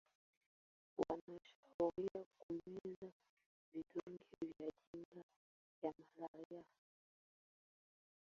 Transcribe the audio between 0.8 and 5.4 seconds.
wanashauriwa kumeza vidonge vya kinga